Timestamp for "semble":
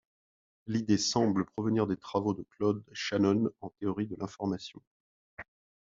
0.97-1.45